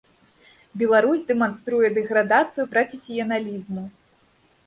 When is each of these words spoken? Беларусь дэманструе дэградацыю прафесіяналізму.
Беларусь 0.81 1.25
дэманструе 1.31 1.87
дэградацыю 1.97 2.65
прафесіяналізму. 2.73 3.83